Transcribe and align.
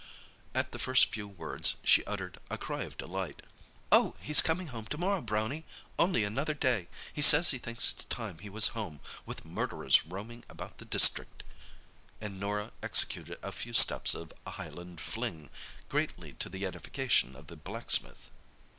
At 0.55 0.71
the 0.71 0.79
first 0.79 1.11
few 1.13 1.27
words, 1.27 1.75
she 1.83 2.03
uttered 2.05 2.39
a 2.49 2.57
cry 2.57 2.85
of 2.85 2.97
delight. 2.97 3.43
"Oh, 3.91 4.15
he's 4.19 4.41
coming 4.41 4.69
home 4.69 4.85
to 4.85 4.97
morrow, 4.97 5.21
Brownie—only 5.21 6.23
another 6.23 6.55
day! 6.55 6.87
He 7.13 7.21
says 7.21 7.51
he 7.51 7.59
thinks 7.59 7.93
it's 7.93 8.03
time 8.05 8.39
he 8.39 8.49
was 8.49 8.69
home, 8.69 8.99
with 9.27 9.45
murderers 9.45 10.03
roaming 10.07 10.43
about 10.49 10.79
the 10.79 10.85
district!" 10.85 11.43
and 12.19 12.39
Norah 12.39 12.71
executed 12.81 13.37
a 13.43 13.51
few 13.51 13.73
steps 13.73 14.15
of 14.15 14.33
a 14.43 14.49
Highland 14.49 14.99
fling, 14.99 15.51
greatly 15.87 16.33
to 16.33 16.49
the 16.49 16.65
edification 16.65 17.35
of 17.35 17.45
the 17.45 17.55
blacksmith. 17.55 18.31